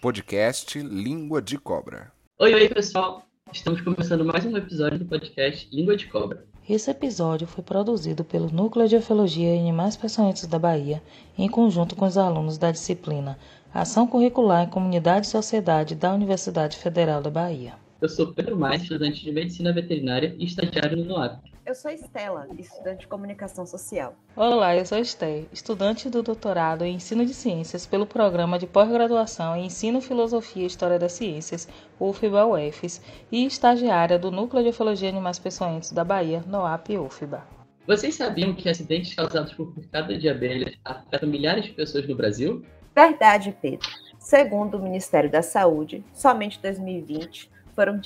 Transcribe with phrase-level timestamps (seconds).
[0.00, 2.10] podcast Língua de Cobra.
[2.38, 3.22] Oi, oi, pessoal.
[3.52, 6.46] Estamos começando mais um episódio do podcast Língua de Cobra.
[6.66, 11.02] Esse episódio foi produzido pelo Núcleo de Ufologia e Animais Peçonhentos da Bahia,
[11.36, 13.38] em conjunto com os alunos da disciplina
[13.74, 17.74] Ação Curricular em Comunidade e Sociedade da Universidade Federal da Bahia.
[18.00, 21.49] Eu sou Pedro Mais, estudante de Medicina Veterinária e estagiário no NOAP.
[21.64, 24.16] Eu sou Estela, estudante de Comunicação Social.
[24.34, 29.54] Olá, eu sou Esté, estudante do doutorado em Ensino de Ciências pelo Programa de Pós-Graduação
[29.54, 31.68] em Ensino, Filosofia e História das Ciências,
[32.00, 37.46] UFBA-UFES, e estagiária do Núcleo de Ufologia e Animais Peçonhentos da Bahia, NOAP UFBA.
[37.86, 42.64] Vocês sabiam que acidentes causados por picada de abelhas afetam milhares de pessoas no Brasil?
[42.94, 43.88] Verdade, Pedro.
[44.18, 47.98] Segundo o Ministério da Saúde, somente em 2020 foram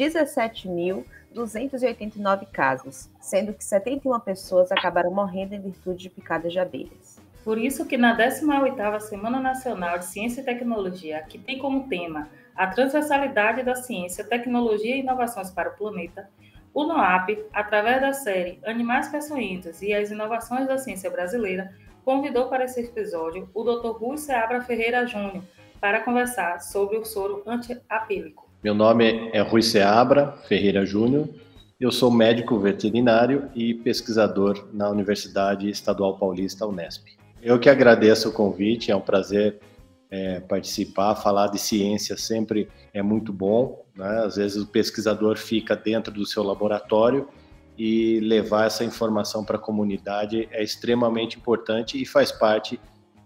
[1.34, 7.20] 17.289 casos, sendo que 71 pessoas acabaram morrendo em virtude de picadas de abelhas.
[7.44, 12.28] Por isso que na 18ª Semana Nacional de Ciência e Tecnologia, que tem como tema
[12.56, 16.30] a transversalidade da ciência, tecnologia e inovações para o planeta,
[16.72, 21.72] o NOAP, através da série Animais Peçonhentos e as Inovações da Ciência Brasileira,
[22.04, 23.96] convidou para esse episódio o Dr.
[23.98, 25.44] Rui Seabra Ferreira Júnior
[25.80, 28.48] para conversar sobre o soro antiapílico.
[28.64, 31.28] Meu nome é Rui Seabra Ferreira Júnior.
[31.78, 37.08] Eu sou médico veterinário e pesquisador na Universidade Estadual Paulista Unesp.
[37.42, 39.60] Eu que agradeço o convite, é um prazer
[40.10, 43.84] é, participar, falar de ciência sempre é muito bom.
[43.94, 44.22] Né?
[44.24, 47.28] Às vezes o pesquisador fica dentro do seu laboratório
[47.76, 52.80] e levar essa informação para a comunidade é extremamente importante e faz parte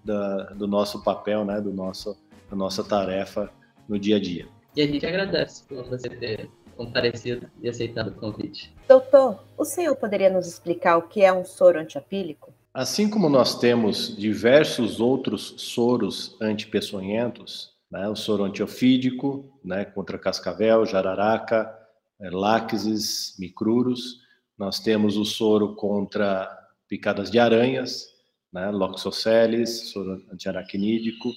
[0.05, 1.61] da, do nosso papel, né?
[1.61, 2.19] do nosso,
[2.51, 3.49] da nossa tarefa
[3.89, 4.58] no dia a dia.
[4.79, 8.73] E a gente agradece por você ter comparecido e aceitado o convite.
[8.87, 12.55] Doutor, o senhor poderia nos explicar o que é um soro antiapílico?
[12.73, 20.87] Assim como nós temos diversos outros soros antipeçonhentos, né, o soro antiofídico, né, contra cascavel,
[20.87, 21.77] jararaca,
[22.21, 24.21] é, láxes, micruros,
[24.57, 26.49] nós temos o soro contra
[26.89, 28.05] picadas de aranhas,
[28.53, 31.31] né, loxoceles, soro antiaracnídico,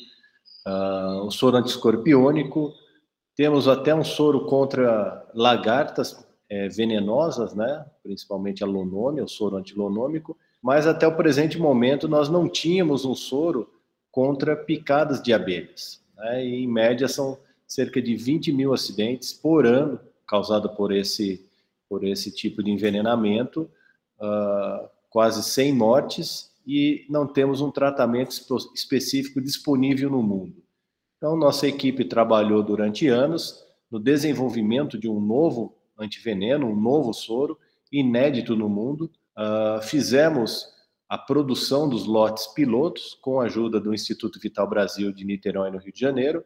[0.67, 2.79] uh, o soro antiscorpiônico,
[3.35, 7.85] temos até um soro contra lagartas é, venenosas, né?
[8.03, 13.15] principalmente a lonômia, o soro antilonômico, mas até o presente momento nós não tínhamos um
[13.15, 13.69] soro
[14.11, 16.01] contra picadas de abelhas.
[16.17, 16.45] Né?
[16.45, 21.45] E, em média, são cerca de 20 mil acidentes por ano causados por esse,
[21.89, 23.69] por esse tipo de envenenamento,
[24.17, 28.33] uh, quase 100 mortes, e não temos um tratamento
[28.73, 30.63] específico disponível no mundo.
[31.21, 37.59] Então, nossa equipe trabalhou durante anos no desenvolvimento de um novo antiveneno, um novo soro,
[37.91, 39.03] inédito no mundo.
[39.37, 40.65] Uh, fizemos
[41.07, 45.77] a produção dos lotes pilotos com a ajuda do Instituto Vital Brasil de Niterói, no
[45.77, 46.43] Rio de Janeiro,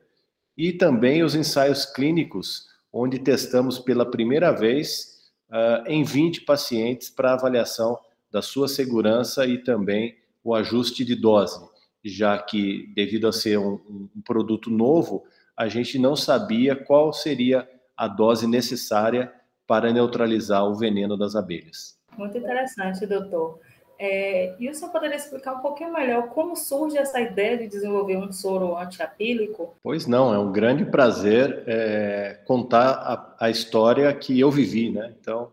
[0.58, 7.32] e também os ensaios clínicos, onde testamos pela primeira vez uh, em 20 pacientes para
[7.32, 7.98] avaliação
[8.30, 11.75] da sua segurança e também o ajuste de dose
[12.06, 13.80] já que, devido a ser um,
[14.16, 15.26] um produto novo,
[15.58, 17.68] a gente não sabia qual seria
[17.98, 19.34] a dose necessária
[19.66, 21.98] para neutralizar o veneno das abelhas.
[22.18, 23.60] Muito interessante, doutor.
[23.98, 28.18] É, e o senhor poderia explicar um pouquinho melhor como surge essa ideia de desenvolver
[28.18, 29.76] um soro antiapílico?
[29.82, 35.14] Pois não, é um grande prazer é, contar a, a, história que eu vivi, né?
[35.20, 35.52] Então,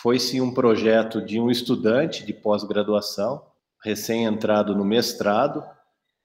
[0.00, 3.44] foi sim um projeto de um estudante de pós-graduação,
[3.82, 5.64] recém-entrado no mestrado,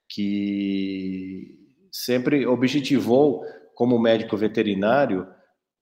[0.09, 1.57] que
[1.91, 3.43] sempre objetivou,
[3.73, 5.27] como médico veterinário,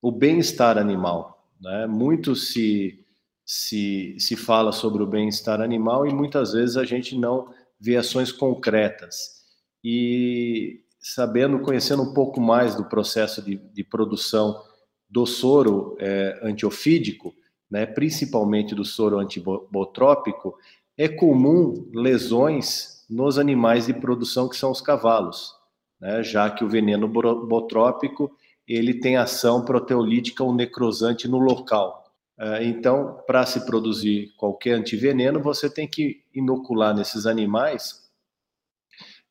[0.02, 1.48] o bem-estar animal.
[1.62, 1.88] Né?
[1.88, 3.04] Muito se,
[3.46, 8.32] se, se fala sobre o bem-estar animal e muitas vezes a gente não vê ações
[8.32, 9.44] concretas.
[9.84, 14.62] E sabendo, conhecendo um pouco mais do processo de, de produção
[15.10, 17.34] do soro é, antiofídico,
[17.70, 20.56] né, principalmente do soro antibotrópico,
[20.98, 25.54] é comum lesões nos animais de produção que são os cavalos,
[26.00, 26.24] né?
[26.24, 28.32] já que o veneno botrópico
[28.68, 32.04] ele tem ação proteolítica ou necrosante no local.
[32.40, 38.02] É, então, para se produzir qualquer antiveneno, você tem que inocular nesses animais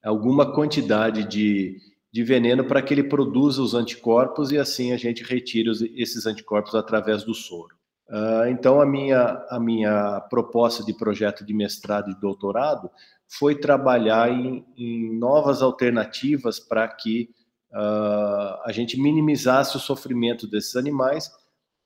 [0.04, 1.78] alguma quantidade de,
[2.12, 6.74] de veneno para que ele produza os anticorpos e assim a gente retire esses anticorpos
[6.74, 7.76] através do soro.
[8.12, 12.90] Uh, então, a minha, a minha proposta de projeto de mestrado e doutorado
[13.26, 17.30] foi trabalhar em, em novas alternativas para que
[17.72, 21.30] uh, a gente minimizasse o sofrimento desses animais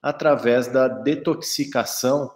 [0.03, 2.33] através da detoxicação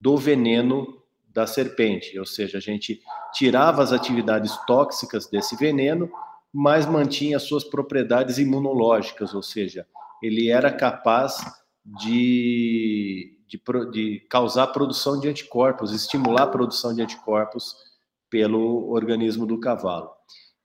[0.00, 3.02] do veneno da serpente, ou seja, a gente
[3.34, 6.10] tirava as atividades tóxicas desse veneno,
[6.50, 9.86] mas mantinha suas propriedades imunológicas, ou seja,
[10.22, 11.44] ele era capaz
[11.86, 13.60] de, de,
[13.92, 17.76] de causar produção de anticorpos, estimular a produção de anticorpos
[18.28, 20.10] pelo organismo do cavalo.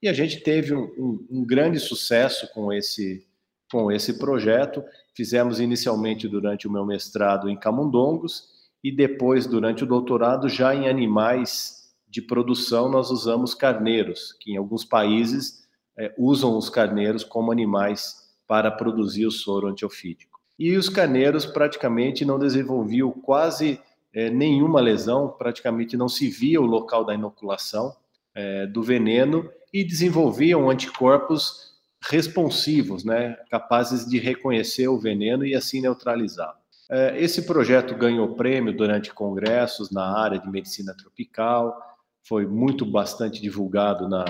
[0.02, 3.28] E a gente teve um, um, um grande sucesso com esse,
[3.72, 4.84] com esse projeto.
[5.16, 8.50] Fizemos inicialmente durante o meu mestrado em camundongos
[8.84, 14.58] e depois, durante o doutorado, já em animais de produção, nós usamos carneiros, que em
[14.58, 20.31] alguns países é, usam os carneiros como animais para produzir o soro antiofídico.
[20.62, 23.81] E os carneiros praticamente não desenvolviam quase
[24.13, 27.96] é, nenhuma lesão, praticamente não se via o local da inoculação
[28.36, 31.72] é, do veneno e desenvolviam anticorpos
[32.08, 36.60] responsivos, né, capazes de reconhecer o veneno e assim neutralizá-lo.
[36.92, 41.75] É, esse projeto ganhou prêmio durante congressos na área de medicina tropical,
[42.22, 44.25] foi muito bastante divulgado na,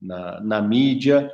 [0.00, 1.32] na, na mídia,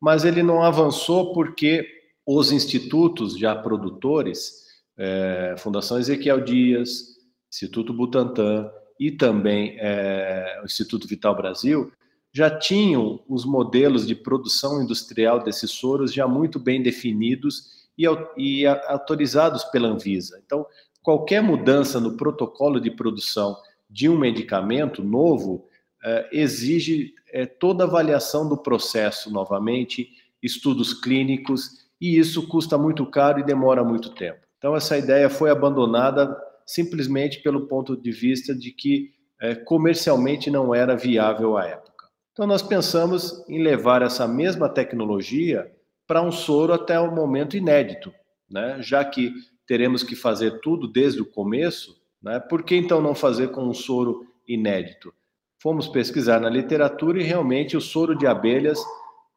[0.00, 4.62] mas ele não avançou porque os institutos já produtores,
[4.96, 7.18] é, Fundação Ezequiel Dias,
[7.50, 11.92] Instituto Butantan e também é, o Instituto Vital Brasil,
[12.32, 18.04] já tinham os modelos de produção industrial desses soros já muito bem definidos e,
[18.36, 20.40] e autorizados pela Anvisa.
[20.44, 20.64] Então,
[21.02, 23.56] qualquer mudança no protocolo de produção
[23.90, 25.68] de um medicamento novo
[26.02, 30.10] é, exige é, toda avaliação do processo novamente,
[30.42, 34.40] estudos clínicos, e isso custa muito caro e demora muito tempo.
[34.58, 39.10] Então, essa ideia foi abandonada simplesmente pelo ponto de vista de que
[39.40, 42.08] é, comercialmente não era viável à época.
[42.32, 45.70] Então, nós pensamos em levar essa mesma tecnologia
[46.04, 48.12] para um soro até o um momento inédito,
[48.50, 48.78] né?
[48.80, 49.32] já que
[49.64, 52.40] teremos que fazer tudo desde o começo, né?
[52.40, 55.14] por que então não fazer com um soro inédito?
[55.62, 58.80] Fomos pesquisar na literatura e realmente o soro de abelhas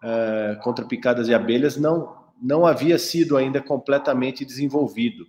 [0.04, 5.26] é, contra picadas de abelhas não, não havia sido ainda completamente desenvolvido,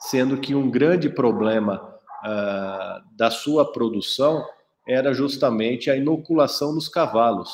[0.00, 4.44] sendo que um grande problema uh, da sua produção
[4.86, 7.52] era justamente a inoculação nos cavalos.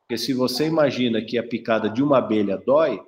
[0.00, 3.00] Porque se você imagina que a picada de uma abelha dói,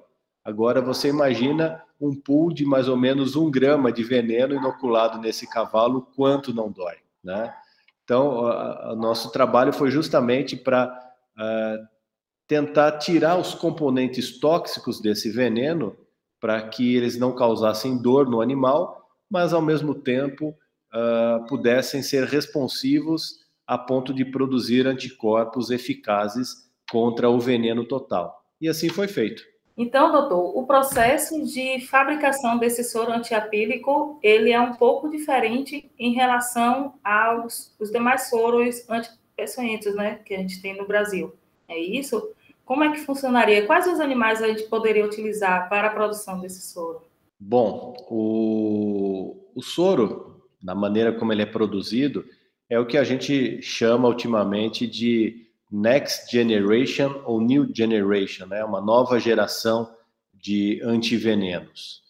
[0.44, 5.48] agora você imagina um pool de mais ou menos um grama de veneno inoculado nesse
[5.48, 7.54] cavalo, quanto não dói, né?
[8.04, 8.40] Então,
[8.92, 10.88] o nosso trabalho foi justamente para
[11.38, 11.93] uh,
[12.46, 15.96] tentar tirar os componentes tóxicos desse veneno
[16.40, 20.54] para que eles não causassem dor no animal, mas ao mesmo tempo
[20.92, 28.44] uh, pudessem ser responsivos a ponto de produzir anticorpos eficazes contra o veneno total.
[28.60, 29.42] E assim foi feito.
[29.76, 36.12] Então, doutor, o processo de fabricação desse soro antiapílico, ele é um pouco diferente em
[36.12, 41.34] relação aos os demais soros antipeçonhentos, né, que a gente tem no Brasil.
[41.74, 42.30] É isso?
[42.64, 43.66] Como é que funcionaria?
[43.66, 47.02] Quais os animais a gente poderia utilizar para a produção desse soro?
[47.38, 52.24] Bom, o, o soro, da maneira como ele é produzido,
[52.70, 58.64] é o que a gente chama ultimamente de Next Generation ou New Generation, né?
[58.64, 59.92] uma nova geração
[60.32, 62.02] de antivenenos.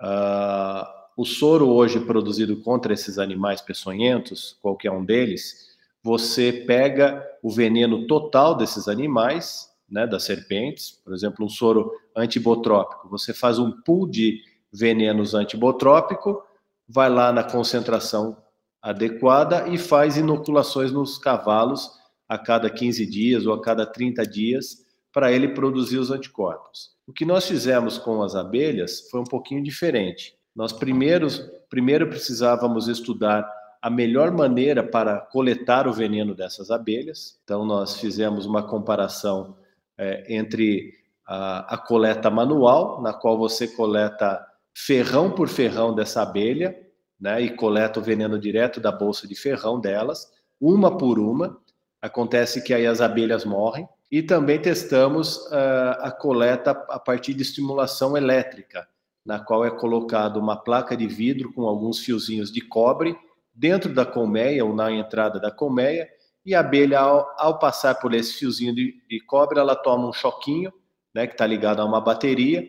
[0.00, 0.84] Uh,
[1.16, 5.71] o soro hoje produzido contra esses animais peçonhentos, qualquer um deles,
[6.02, 13.08] você pega o veneno total desses animais né, das serpentes, por exemplo, um soro antibotrópico.
[13.10, 14.40] Você faz um pool de
[14.72, 16.42] venenos antibotrópico,
[16.88, 18.36] vai lá na concentração
[18.80, 21.90] adequada e faz inoculações nos cavalos
[22.28, 24.78] a cada 15 dias ou a cada 30 dias
[25.12, 26.92] para ele produzir os anticorpos.
[27.06, 30.34] O que nós fizemos com as abelhas foi um pouquinho diferente.
[30.56, 33.46] Nós primeiros, primeiro precisávamos estudar
[33.82, 37.40] a melhor maneira para coletar o veneno dessas abelhas.
[37.42, 39.56] Então, nós fizemos uma comparação
[39.98, 40.94] é, entre
[41.26, 44.40] a, a coleta manual, na qual você coleta
[44.72, 46.78] ferrão por ferrão dessa abelha,
[47.20, 51.58] né, e coleta o veneno direto da bolsa de ferrão delas, uma por uma.
[52.00, 53.88] Acontece que aí as abelhas morrem.
[54.10, 58.86] E também testamos uh, a coleta a partir de estimulação elétrica,
[59.24, 63.16] na qual é colocado uma placa de vidro com alguns fiozinhos de cobre
[63.54, 66.08] dentro da colmeia ou na entrada da colmeia,
[66.44, 70.12] e a abelha, ao, ao passar por esse fiozinho de, de, cobre, ela toma um
[70.12, 70.72] choquinho,
[71.14, 72.68] né, que está ligado a uma bateria,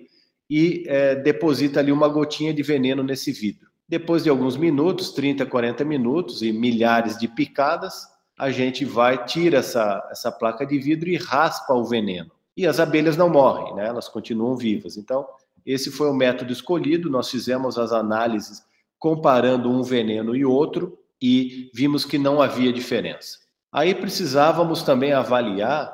[0.50, 3.68] e é, deposita ali uma gotinha de veneno nesse vidro.
[3.88, 9.60] Depois de alguns minutos, 30, 40 minutos e milhares de picadas, a gente vai, tira
[9.60, 12.32] essa, essa placa de vidro e raspa o veneno.
[12.56, 13.88] E as abelhas não morrem, né?
[13.88, 14.98] elas continuam vivas.
[14.98, 15.26] Então,
[15.66, 17.10] esse foi o método escolhido.
[17.10, 18.64] Nós fizemos as análises
[19.04, 23.38] comparando um veneno e outro e vimos que não havia diferença.
[23.70, 25.94] Aí precisávamos também avaliar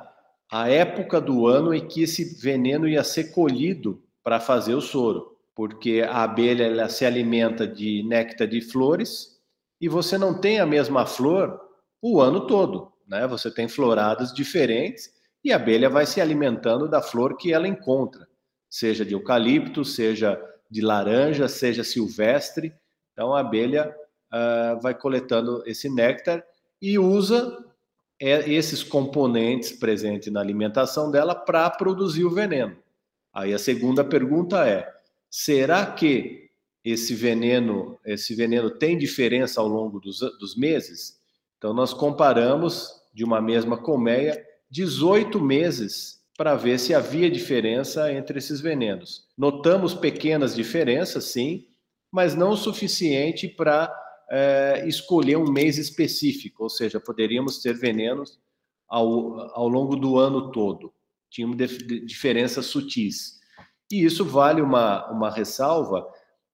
[0.51, 5.36] a época do ano em que esse veneno ia ser colhido para fazer o soro,
[5.56, 9.39] porque a abelha ela se alimenta de néctar de flores
[9.82, 11.60] e você não tem a mesma flor
[12.00, 13.25] o ano todo, né?
[13.25, 15.10] Você tem floradas diferentes
[15.44, 18.28] e a abelha vai se alimentando da flor que ela encontra,
[18.70, 20.39] seja de eucalipto, seja
[20.70, 22.72] de laranja, seja silvestre.
[23.19, 23.93] Então a abelha
[24.31, 26.41] uh, vai coletando esse néctar
[26.81, 27.65] e usa
[28.17, 32.77] é, esses componentes presentes na alimentação dela para produzir o veneno.
[33.33, 34.89] Aí a segunda pergunta é:
[35.29, 36.49] será que
[36.81, 41.19] esse veneno, esse veneno tem diferença ao longo dos, dos meses?
[41.57, 48.39] Então nós comparamos de uma mesma colmeia 18 meses para ver se havia diferença entre
[48.39, 49.27] esses venenos.
[49.38, 51.67] Notamos pequenas diferenças, sim,
[52.12, 53.94] mas não o suficiente para
[54.32, 58.39] é, escolher um mês específico, ou seja, poderíamos ter venenos
[58.88, 60.94] ao, ao longo do ano todo.
[61.30, 61.51] Tinham
[62.06, 63.39] diferenças sutis.
[63.92, 66.08] E isso vale uma, uma ressalva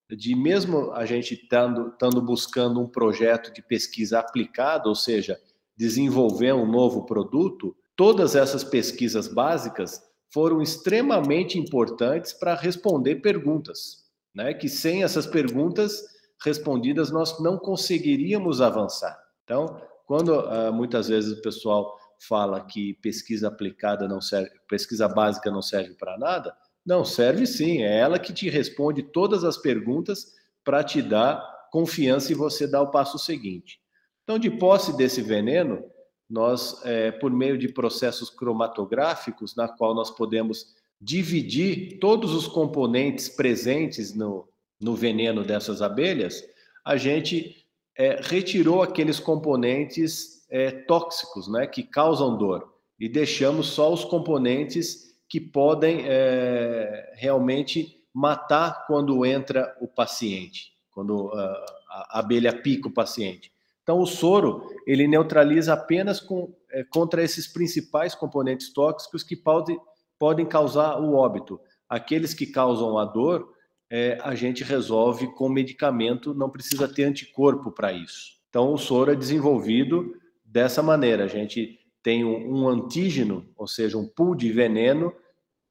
[0.09, 5.39] de mesmo a gente estando buscando um projeto de pesquisa aplicada, ou seja,
[5.75, 14.04] desenvolver um novo produto, todas essas pesquisas básicas foram extremamente importantes para responder perguntas,
[14.35, 14.53] né?
[14.53, 16.03] Que sem essas perguntas
[16.43, 19.17] respondidas nós não conseguiríamos avançar.
[19.43, 25.49] Então, quando uh, muitas vezes o pessoal fala que pesquisa aplicada não serve, pesquisa básica
[25.49, 30.33] não serve para nada, não, serve sim, é ela que te responde todas as perguntas
[30.63, 33.79] para te dar confiança e você dar o passo seguinte.
[34.23, 35.83] Então, de posse desse veneno,
[36.29, 40.75] nós, é, por meio de processos cromatográficos, na qual nós podemos
[41.05, 44.49] dividir todos os componentes presentes no,
[44.81, 46.43] no veneno dessas abelhas,
[46.83, 47.63] a gente
[47.95, 55.15] é, retirou aqueles componentes é, tóxicos, né, que causam dor, e deixamos só os componentes
[55.29, 62.93] que podem é, realmente matar quando entra o paciente, quando a, a, abelha pica o
[62.93, 63.51] paciente.
[63.83, 69.77] Então, o soro ele neutraliza apenas com, é, contra esses principais componentes tóxicos que pode,
[70.19, 71.59] podem causar o óbito.
[71.87, 73.49] Aqueles que causam a dor,
[73.89, 78.35] é, a gente resolve com medicamento, não precisa ter anticorpo para isso.
[78.49, 81.25] Então, o soro é desenvolvido dessa maneira.
[81.25, 85.13] A gente tem um, um antígeno, ou seja, um pool de veneno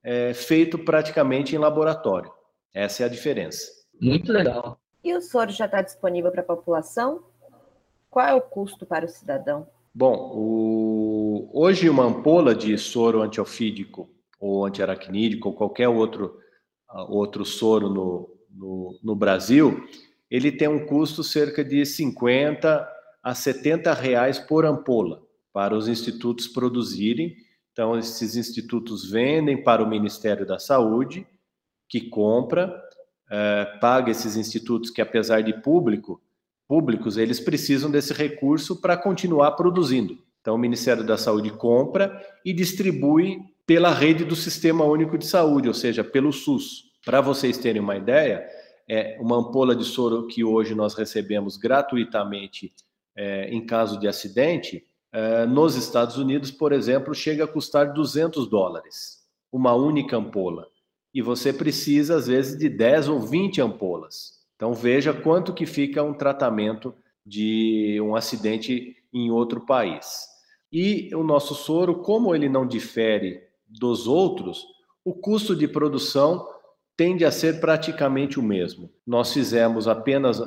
[0.03, 2.31] é, feito praticamente em laboratório.
[2.73, 3.71] Essa é a diferença.
[4.01, 4.79] Muito legal.
[5.03, 7.23] E o soro já está disponível para a população?
[8.11, 9.67] Qual é o custo para o cidadão?
[9.95, 11.51] Bom, o...
[11.53, 14.09] hoje uma ampola de soro antiofídico
[14.45, 16.39] ou antiaracnídico ou qualquer outro,
[16.91, 19.89] uh, outro soro no, no, no Brasil,
[20.31, 22.87] ele tem um custo cerca de 50
[23.23, 27.35] a 70 reais por ampola para os institutos produzirem.
[27.73, 31.27] Então, esses institutos vendem para o Ministério da Saúde,
[31.89, 32.75] que compra,
[33.31, 36.21] eh, paga esses institutos que, apesar de público,
[36.69, 40.19] públicos, eles precisam desse recurso para continuar produzindo.
[40.41, 45.69] Então, o Ministério da Saúde compra e distribui pela rede do Sistema Único de Saúde,
[45.69, 46.85] ou seja, pelo SUS.
[47.05, 48.47] Para vocês terem uma ideia,
[48.89, 52.73] é uma ampola de soro que hoje nós recebemos gratuitamente
[53.17, 58.49] é, em caso de acidente, é, nos Estados Unidos, por exemplo, chega a custar 200
[58.49, 59.19] dólares,
[59.53, 60.67] uma única ampola.
[61.15, 64.33] E você precisa, às vezes, de 10 ou 20 ampolas.
[64.57, 66.93] Então, veja quanto que fica um tratamento
[67.25, 70.27] de um acidente em outro país.
[70.73, 73.41] E o nosso soro, como ele não difere
[73.79, 74.65] dos outros,
[75.05, 76.49] o custo de produção
[76.97, 78.91] tende a ser praticamente o mesmo.
[79.07, 80.41] Nós fizemos apenas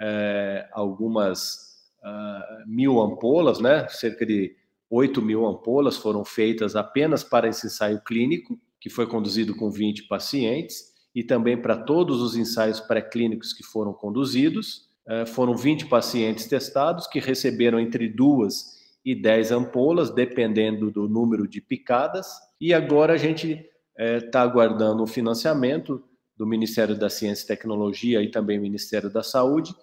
[0.00, 3.88] é, algumas uh, mil ampolas, né?
[3.88, 4.54] cerca de
[4.90, 10.06] 8 mil ampolas foram feitas apenas para esse ensaio clínico, que foi conduzido com 20
[10.06, 14.88] pacientes, e também para todos os ensaios pré-clínicos que foram conduzidos.
[15.06, 18.74] Uh, foram 20 pacientes testados que receberam entre duas
[19.04, 22.26] e 10 ampolas, dependendo do número de picadas,
[22.60, 23.64] e agora a gente
[23.98, 26.02] está uh, aguardando o financiamento
[26.36, 29.74] do Ministério da Ciência e Tecnologia e também Ministério da Saúde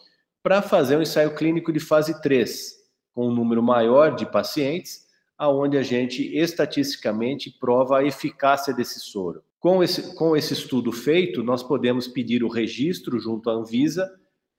[0.43, 2.73] para fazer um ensaio clínico de fase 3,
[3.13, 5.05] com um número maior de pacientes,
[5.37, 9.43] aonde a gente estatisticamente prova a eficácia desse soro.
[9.59, 14.09] Com esse, com esse estudo feito, nós podemos pedir o registro junto à Anvisa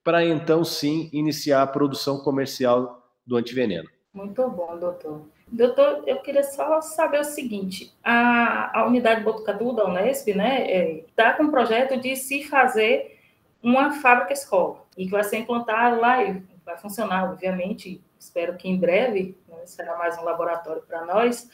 [0.05, 3.89] para então sim iniciar a produção comercial do antiveneno.
[4.13, 5.27] Muito bom, doutor.
[5.49, 11.29] Doutor, eu queria só saber o seguinte: a, a unidade Botucatu da Unesp, né, está
[11.29, 13.19] é, com um projeto de se fazer
[13.63, 18.03] uma fábrica escola e que vai ser implantado lá e vai funcionar, obviamente.
[18.19, 21.51] Espero que em breve né, será mais um laboratório para nós.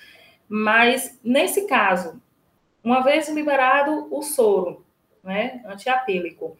[0.48, 2.20] Mas, nesse caso,
[2.82, 4.84] uma vez liberado o soro,
[5.22, 6.56] né, antiapílico,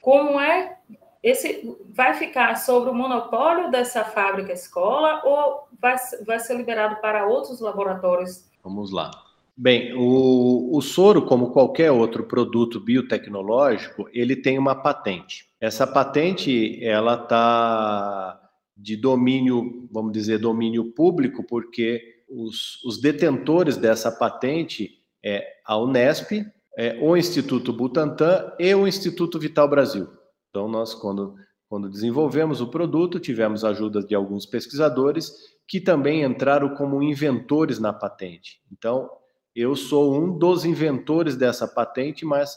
[0.00, 0.76] como é
[1.24, 7.26] esse vai ficar sobre o monopólio dessa fábrica escola ou vai, vai ser liberado para
[7.26, 8.44] outros laboratórios?
[8.62, 9.10] Vamos lá.
[9.56, 15.48] Bem, o, o soro, como qualquer outro produto biotecnológico, ele tem uma patente.
[15.58, 18.38] Essa patente, ela está
[18.76, 26.44] de domínio, vamos dizer, domínio público, porque os, os detentores dessa patente é a Unesp,
[26.76, 30.06] é o Instituto Butantan e o Instituto Vital Brasil.
[30.54, 31.34] Então, nós, quando,
[31.68, 35.32] quando desenvolvemos o produto, tivemos ajuda de alguns pesquisadores
[35.66, 38.60] que também entraram como inventores na patente.
[38.70, 39.10] Então,
[39.52, 42.54] eu sou um dos inventores dessa patente, mas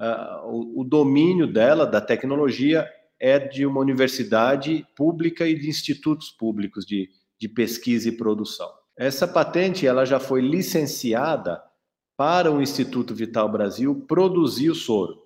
[0.00, 6.30] uh, o, o domínio dela, da tecnologia, é de uma universidade pública e de institutos
[6.30, 8.70] públicos de, de pesquisa e produção.
[8.96, 11.60] Essa patente ela já foi licenciada
[12.16, 15.20] para o Instituto Vital Brasil produzir o soro.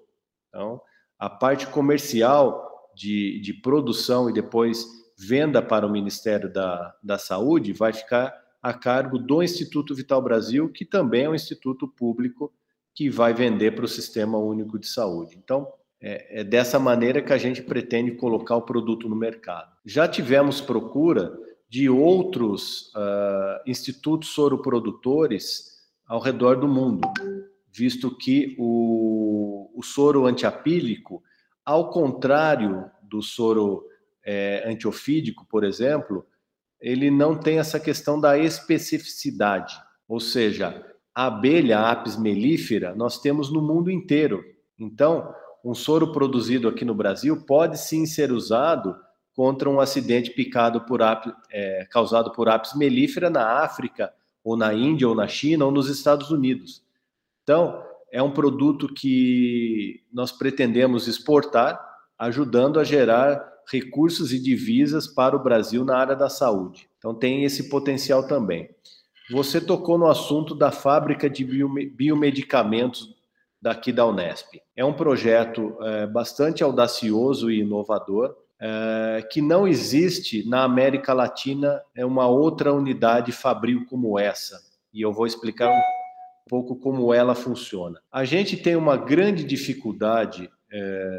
[0.48, 0.80] Então,
[1.18, 4.86] a parte comercial de, de produção e depois
[5.18, 10.70] venda para o Ministério da, da Saúde vai ficar a cargo do Instituto Vital Brasil,
[10.70, 12.52] que também é um instituto público
[12.94, 15.36] que vai vender para o Sistema Único de Saúde.
[15.36, 15.68] Então,
[16.00, 19.70] é, é, dessa maneira que a gente pretende colocar o produto no mercado.
[19.84, 27.08] Já tivemos procura de outros uh, institutos soroprodutores ao redor do mundo
[27.76, 31.22] visto que o, o soro antiapílico,
[31.64, 33.84] ao contrário do soro
[34.24, 36.26] é, antiofídico, por exemplo,
[36.80, 39.74] ele não tem essa questão da especificidade,
[40.08, 44.44] ou seja, a abelha a apis mellifera nós temos no mundo inteiro.
[44.78, 48.96] Então, um soro produzido aqui no Brasil pode sim ser usado
[49.34, 51.00] contra um acidente picado por
[51.50, 54.12] é, causado por apis mellifera na África,
[54.42, 56.85] ou na Índia, ou na China, ou nos Estados Unidos.
[57.46, 57.80] Então,
[58.10, 61.80] é um produto que nós pretendemos exportar,
[62.18, 66.88] ajudando a gerar recursos e divisas para o Brasil na área da saúde.
[66.98, 68.68] Então, tem esse potencial também.
[69.30, 73.14] Você tocou no assunto da fábrica de biomedicamentos
[73.62, 74.60] daqui da Unesp.
[74.74, 81.80] É um projeto é, bastante audacioso e inovador, é, que não existe na América Latina
[81.94, 84.60] é uma outra unidade fabril como essa.
[84.92, 85.95] E eu vou explicar um
[86.48, 88.00] pouco como ela funciona.
[88.10, 91.18] A gente tem uma grande dificuldade é,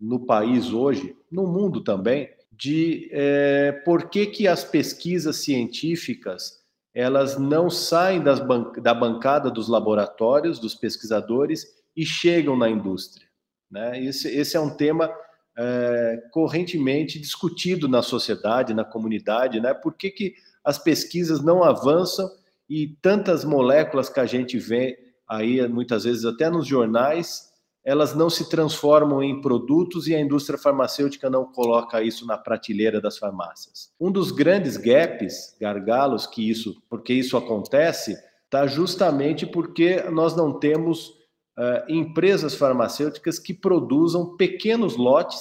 [0.00, 7.38] no país hoje, no mundo também, de é, por que, que as pesquisas científicas elas
[7.38, 13.26] não saem ban da bancada dos laboratórios, dos pesquisadores e chegam na indústria.
[13.70, 14.02] Né?
[14.02, 15.14] Esse, esse é um tema
[15.58, 19.74] é, correntemente discutido na sociedade, na comunidade, né?
[19.74, 22.30] Por que, que as pesquisas não avançam
[22.68, 24.96] e tantas moléculas que a gente vê
[25.28, 27.46] aí, muitas vezes até nos jornais,
[27.84, 33.00] elas não se transformam em produtos e a indústria farmacêutica não coloca isso na prateleira
[33.00, 33.92] das farmácias.
[34.00, 40.58] Um dos grandes gaps, gargalos, que isso, porque isso acontece, está justamente porque nós não
[40.58, 41.10] temos
[41.56, 45.38] uh, empresas farmacêuticas que produzam pequenos lotes,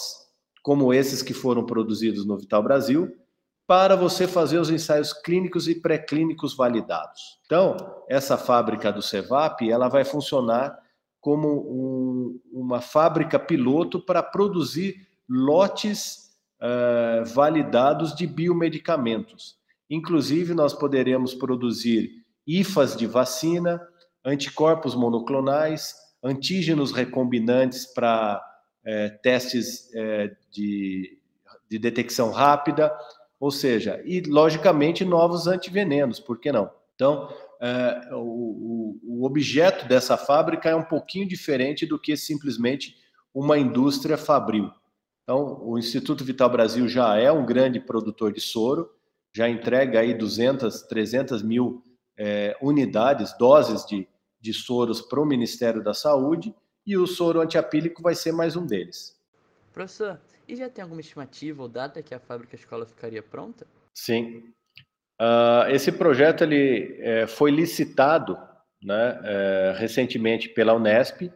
[0.62, 3.12] como esses que foram produzidos no Vital Brasil,
[3.67, 7.39] para você fazer os ensaios clínicos e pré-clínicos validados.
[7.45, 7.75] Então,
[8.08, 10.78] essa fábrica do Cevap, ela vai funcionar
[11.19, 16.30] como um, uma fábrica piloto para produzir lotes
[16.62, 19.58] uh, validados de biomedicamentos.
[19.89, 23.82] Inclusive, nós poderemos produzir IFAs de vacina,
[24.23, 28.41] anticorpos monoclonais, antígenos recombinantes para
[28.84, 31.19] eh, testes eh, de,
[31.69, 32.95] de detecção rápida,
[33.45, 36.67] ou seja, e logicamente novos antivenenos, por que não?
[36.95, 37.31] Então,
[37.62, 42.95] é, o, o, objeto dessa fábrica é um pouquinho diferente do que simplesmente
[43.31, 44.71] uma indústria fabril.
[45.21, 48.89] Então, o Instituto Vital Brasil já é um grande produtor de soro,
[49.31, 51.84] já entrega aí 200, 300 mil
[52.17, 54.08] é, unidades, doses de,
[54.41, 56.51] de soros para o Ministério da Saúde,
[56.84, 59.15] e o soro antiapílico vai ser mais um deles.
[59.71, 63.65] Professor, e já tem alguma estimativa ou data que a fábrica escola ficaria pronta?
[63.93, 64.53] Sim.
[65.21, 68.38] Uh, esse projeto ele é, foi licitado
[68.84, 71.31] né, é, recentemente pela Unesp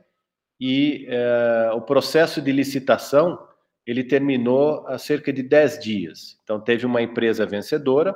[0.60, 3.48] e é, o processo de licitação
[3.88, 6.38] ele terminou há cerca de 10 dias.
[6.44, 8.16] Então teve uma empresa vencedora,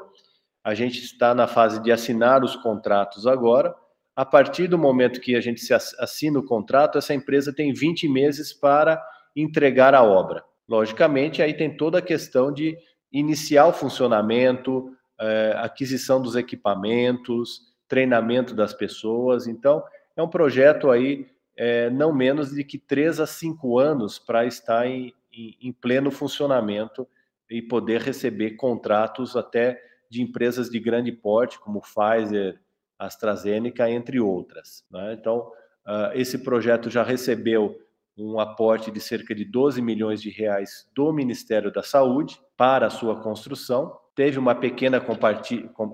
[0.64, 3.74] a gente está na fase de assinar os contratos agora.
[4.16, 8.54] A partir do momento que a gente assina o contrato, essa empresa tem 20 meses
[8.54, 9.04] para
[9.36, 10.44] entregar a obra.
[10.68, 12.78] Logicamente, aí tem toda a questão de
[13.12, 19.48] iniciar o funcionamento, é, aquisição dos equipamentos, treinamento das pessoas.
[19.48, 19.84] Então,
[20.16, 24.88] é um projeto aí é, não menos de que três a cinco anos para estar
[24.88, 27.08] em, em, em, pleno funcionamento
[27.50, 32.60] e poder receber contratos até de empresas de grande porte, como Pfizer,
[32.98, 34.86] AstraZeneca, entre outras.
[34.90, 35.14] Né?
[35.14, 35.52] Então,
[35.86, 37.80] uh, esse projeto já recebeu
[38.18, 42.90] um aporte de cerca de 12 milhões de reais do Ministério da Saúde para a
[42.90, 43.98] sua construção.
[44.16, 45.04] Teve uma pequena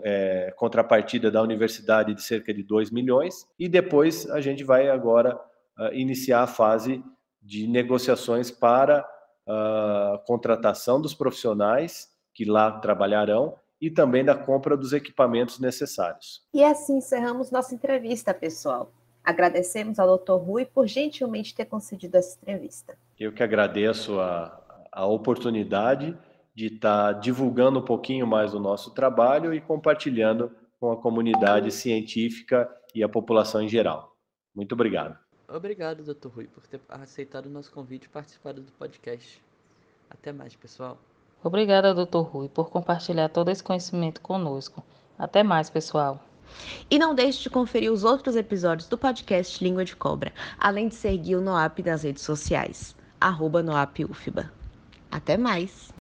[0.04, 5.40] é, contrapartida da universidade de cerca de 2 milhões, e depois a gente vai agora
[5.78, 7.02] uh, iniciar a fase
[7.42, 9.08] de negociações para
[9.48, 16.46] a contratação dos profissionais que lá trabalharão e também da compra dos equipamentos necessários.
[16.54, 18.92] E assim encerramos nossa entrevista, pessoal.
[19.30, 20.38] Agradecemos ao Dr.
[20.44, 22.98] Rui por gentilmente ter concedido essa entrevista.
[23.20, 24.60] Eu que agradeço a,
[24.92, 26.18] a oportunidade
[26.56, 32.68] de estar divulgando um pouquinho mais o nosso trabalho e compartilhando com a comunidade científica
[32.96, 34.16] e a população em geral.
[34.56, 35.16] Muito obrigado.
[35.48, 36.30] Obrigado, Dr.
[36.30, 39.40] Rui, por ter aceitado o nosso convite e participado do podcast.
[40.10, 40.98] Até mais, pessoal.
[41.44, 42.22] Obrigada, Dr.
[42.22, 44.84] Rui, por compartilhar todo esse conhecimento conosco.
[45.20, 46.20] Até mais, pessoal.
[46.90, 50.96] E não deixe de conferir os outros episódios do podcast Língua de Cobra, além de
[50.96, 54.52] seguir o NOAP nas redes sociais, arroba NOAPUFBA.
[55.12, 55.92] Até mais!